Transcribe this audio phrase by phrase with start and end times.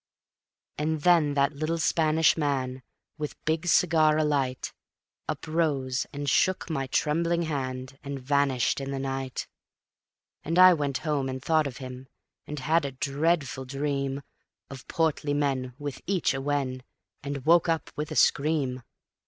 [0.79, 2.81] And then that little Spanish man,
[3.19, 4.73] with big cigar alight,
[5.29, 9.47] Uprose and shook my trembling hand and vanished in the night.
[10.43, 12.07] And I went home and thought of him
[12.47, 14.23] and had a dreadful dream
[14.71, 16.81] Of portly men with each a wen,
[17.21, 18.81] and woke up with a scream.